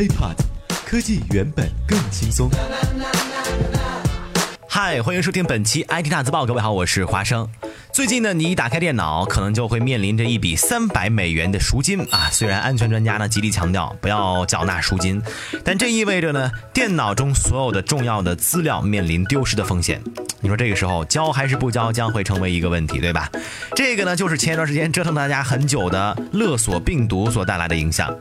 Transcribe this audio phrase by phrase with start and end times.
[0.00, 0.34] HiPod，
[0.86, 2.48] 科技原本更轻松。
[4.66, 6.46] 嗨，欢迎收听本期 IT 大字报。
[6.46, 7.46] 各位好，我是华生。
[7.92, 12.30] 最近呢，你一打开电脑，可能就会面临着一笔三百美元的赎金啊。
[12.30, 15.20] 虽然安全专家呢极力强调不要缴纳赎金，
[15.64, 20.00] 但这意味着呢，电脑中所有的重要的资料面临丢失的风险。
[20.42, 23.28] 你说这个时候交还是不交，将会成为一个问题，对吧？
[23.76, 28.14] 这个呢，就是前一段时间折腾大家很久的勒索病毒所带来的影响。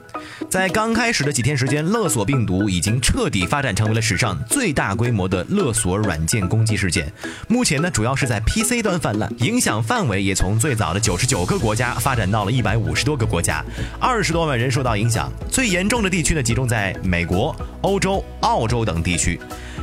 [0.49, 7.09] 在刚开始的几天时间，勒索病毒已经彻底发展成为了史上最大规模的勒索软件攻击事件。
[7.47, 13.61] 目前呢，主要是在 PC 端泛滥，影影响范围也从最早的九十九个国家发展到了一百五十多个国家，
[14.00, 15.29] 二十多万人受到影响。
[15.51, 19.37] 最严重的地区呢，集中在美国、欧洲、澳洲等地区。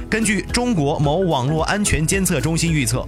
[0.08, 3.06] 根据中国某网络安全监测中心预测，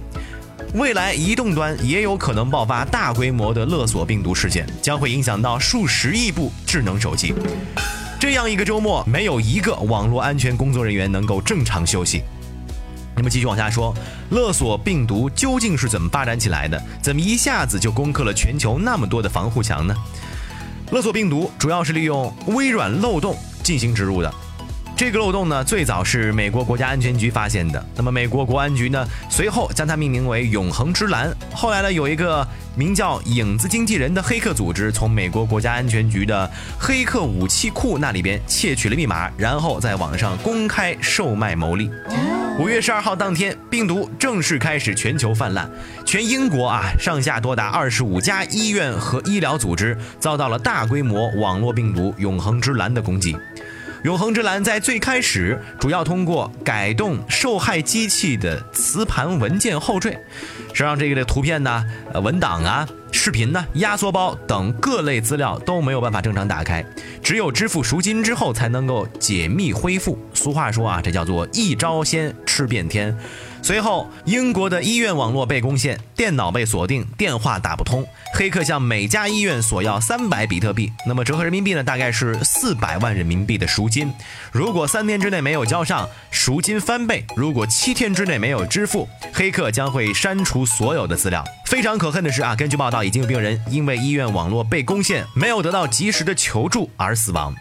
[0.75, 7.33] 未来移动端也有可能爆发大规模的勒索病毒事件，将会影响到数十亿部智能手机。
[8.19, 12.21] 这样一个周末，没有一个网络安全工作人员能够正常休息。
[13.19, 13.93] 那么继续往下说，
[14.29, 16.81] 勒索病毒究竟是怎么发展起来的？
[17.01, 19.93] 怎么一下子就攻克了全球那么多的防护墙呢？
[20.91, 24.33] 勒索病毒主要是利用微软漏洞进行植入的。
[24.99, 27.81] 这个漏洞呢，最早是美国国家安全局发现的。
[27.95, 31.33] 那么美国国安局呢，随后将它命名为“永恒之蓝”。
[31.55, 41.89] 后来呢，有一个名叫“影子经纪人”的黑客组织，从美国国家安全局的黑客武器库那里边窃取了密码，然后在网上公开售卖牟利。
[42.59, 45.71] 五月十二号当天，病毒正式开始全球泛滥，
[46.05, 53.37] 全英国啊，上下多达二十五家医院和医疗组织遭到了大规模网络病毒“永恒之蓝”的攻击。
[54.03, 60.17] 永恒之蓝在最开始主要通过改动受害机器的磁盘文件后缀，
[60.73, 61.83] 是让这个的图片呢、
[62.23, 66.83] 文档啊、视频呢、压缩包等各类资料都没有办法正常打开，
[67.21, 70.17] 只有支付赎金之后才能够解密恢复。
[70.33, 73.17] 俗话说啊，这叫做一招鲜吃遍天。
[73.61, 78.03] 随后，英国的医院网络被攻陷，电脑被锁定，电话打不通。
[78.33, 84.11] 黑客向每家医院索要三百比特币，那么折合人民币呢，大概是四百万人民币的赎金。
[84.51, 91.43] 如果三天之内没有交上，赎金翻倍；如果七天之内没有支付，黑客将会删除所有的资料。
[91.65, 97.53] 非常可恨的是啊，根据报道，已经有病人因为医院网络被攻陷，没有得到及时的求助而死亡。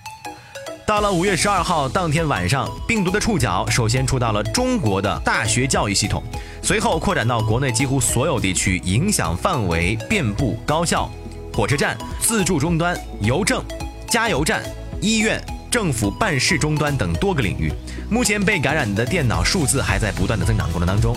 [0.88, 6.22] 到了五月十二号当天晚上，病毒的触角首先触到了中国的大学教育系统，
[6.62, 11.06] 随后扩展到国内几乎所有地区，影响范围遍布高校、
[11.53, 13.62] 火车站、自助终端、邮政、
[14.09, 14.62] 加油站、
[14.99, 15.38] 医院、
[15.71, 17.70] 政府办事终端等多个领域。
[18.09, 21.15] 目前被感染的电脑数字还在不断的增长过程当中。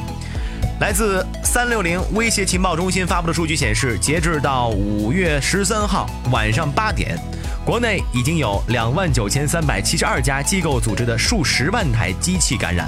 [0.81, 7.17] 来自三六零威胁情报中心发布的数据显示，截至到五月十三号晚上八点。
[7.63, 12.87] 国内已经有两万九千三百七十二家机构组织的数十万台机器感染，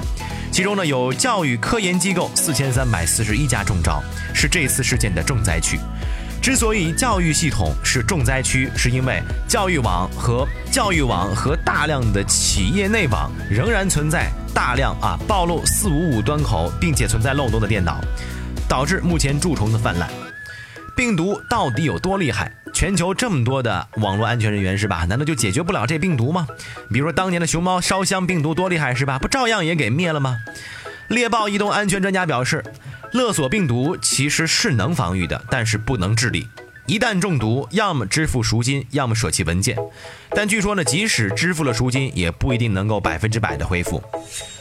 [0.50, 4.02] 其中呢有教育科研机构四千三百四十一家中招，
[4.34, 5.78] 是这次事件的重灾区。
[6.42, 18.00] 之所以教育系统是重灾区，是因为教育网和教育网和大量的企业内网仍然存在大量啊暴露四五五端口，并且存在漏洞的电脑，
[18.68, 20.23] 导致目前蛀虫的泛滥。
[20.96, 22.52] 病毒到底有多厉害？
[22.72, 25.04] 全球这么多的网络安全人员是吧？
[25.04, 26.46] 难道就解决不了这病毒吗？
[26.92, 29.18] 比如说当年的熊猫烧香病毒多厉害是吧？
[29.18, 30.36] 不照样也给灭了吗？
[31.08, 32.64] 猎豹移动安全专家表示，
[33.12, 36.48] 勒索病毒其实是能防御的，但是不能治理。
[36.86, 39.76] 一旦中毒，要么支付赎金，要么舍弃文件。
[40.30, 44.02] 但据说呢，即使支付了赎金，也不一定能够百分之百的恢复。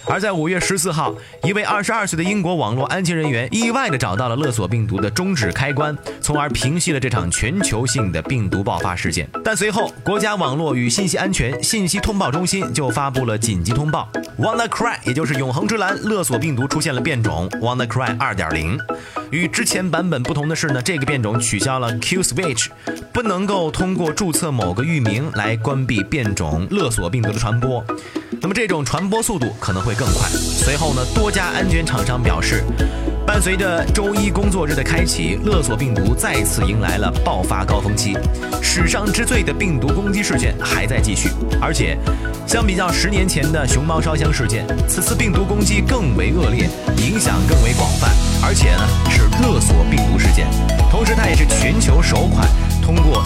[0.05, 9.27] 而在五月十四号，一位二十二岁的英国网络安全人员意外地找到了勒索病毒的终止开关，从而平息了这场全球性的病毒爆发事件。
[9.43, 18.77] 但随后，国家网络与信息安全信息通报中心就发布了紧急通报：WannaCry，也就是永恒之蓝勒索病毒出现了变种 WannaCry 二点零。
[19.31, 22.67] 与之前版本不同的是呢，这个变种取消了 Q switch，
[23.11, 27.83] 不能够通过注册某个域名来关闭变种勒索病毒的传播。
[28.41, 30.29] 那么这种传播速度可能会更快。
[30.29, 32.63] 随后呢，多家安全厂商表示，
[33.25, 38.17] 伴随着周一工作日的开启，勒索病毒再次迎来了爆发高峰期，
[38.61, 41.29] 史上之最的病毒攻击事件还在继续。
[41.61, 41.97] 而且，
[42.47, 48.09] 相比较十年前的熊猫烧香事件，此次病毒攻击更为恶劣，影响更为广泛，
[48.45, 50.47] 而且呢是勒索病毒事件。
[50.91, 52.47] 同时，它也是全球首款
[52.81, 53.23] 通过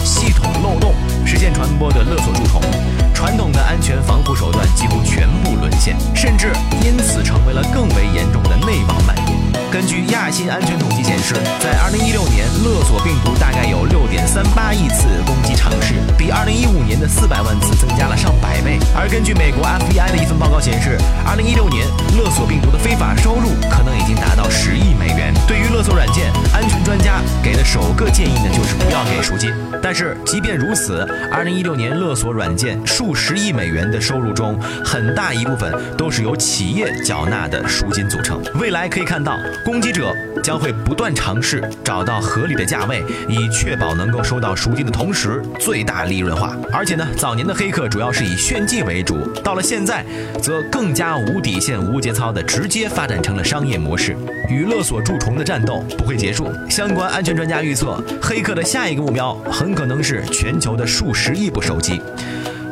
[6.14, 6.52] 甚至
[6.82, 9.38] 因此成为了更为严重的内网蔓延。
[9.70, 18.78] 根据亚信安全统计显示，在2016年，勒索病毒大概有6.38亿次攻击尝试，比2015年的400万次增加了上百倍。
[18.96, 20.96] 而根据美国 FBI 的一份报告显示
[21.26, 21.86] ，2016年
[22.16, 25.34] 勒索病毒的非法收入可能已经达到十亿美元。
[25.46, 29.52] 对于勒索软件，安全专家给的首个建议呢，就是不要给赎金。
[29.82, 38.40] 但是即便如此，2016年勒索软件数十亿美元的收入中，很大一部分都是由企业缴纳的赎金组成。
[38.58, 40.14] 未来可以看到，攻击者。
[40.40, 46.56] 将会不断尝试找到合理的价位，以确保能够收到赎金的同时最大利润化。
[46.72, 50.06] 而且呢，早年的黑客主要是以炫技为主，到了现在，
[50.40, 54.16] 则更加无底线、无节操的直接发展成了商业模式。
[54.48, 56.50] 与勒索蛀虫的战斗不会结束。
[56.70, 62.00] 相相关安全专家预测，黑客的下一个目标很可能是全球的数十亿部手机。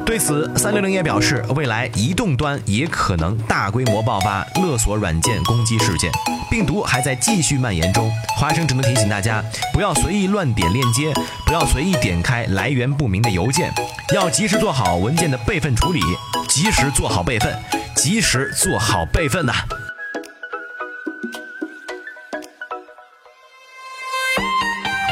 [0.06, 6.10] 对此，三六零也表示，未来移动端也可能大规模爆发勒索软件攻击事件，
[6.50, 8.10] 病毒还在继续蔓延中。
[8.38, 11.12] 华生只能提醒大家，不要随意乱点链接，
[11.44, 13.70] 不要随意点开来源不明的邮件，
[14.14, 16.00] 要及时做好文件的备份处理，
[16.48, 17.54] 及时做好备份，
[17.94, 19.52] 及时做好备份呐。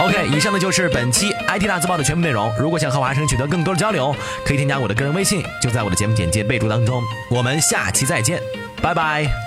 [0.04, 2.52] OK，以上呢就是本期 IT 大字报的全部内容。
[2.58, 4.14] 如果想和华生取得更多的交流，
[4.44, 7.02] 可以添加我的个人微信，就在我的节目简介备注当中。
[7.30, 8.38] 我们下期再见，
[8.82, 9.43] 拜拜。